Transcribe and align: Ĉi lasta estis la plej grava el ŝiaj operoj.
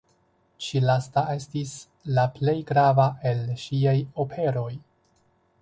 Ĉi 0.67 0.79
lasta 0.85 1.23
estis 1.33 1.75
la 2.17 2.25
plej 2.39 2.57
grava 2.73 3.07
el 3.33 3.47
ŝiaj 3.67 3.97
operoj. 4.25 4.69